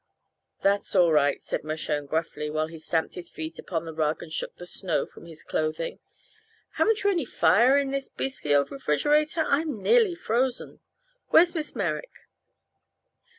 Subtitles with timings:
[0.63, 4.33] "That's all right," said Mershone gruffly, while he stamped his feet upon the rug and
[4.33, 5.99] shook the snow from his clothing.
[6.71, 9.45] "Haven't you any fire in this beastly old refrigerator?
[9.47, 10.79] I'm nearly frozen.
[11.27, 12.27] Where's Miss Merrick?"